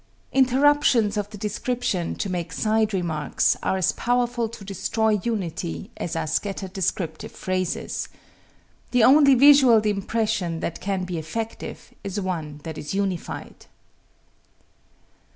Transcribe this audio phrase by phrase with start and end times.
[0.33, 6.15] Interruptions of the description to make side remarks are as powerful to destroy unity as
[6.15, 8.09] are scattered descriptive phrases.
[8.89, 13.67] The only visual impression that can be effective is one that is unified.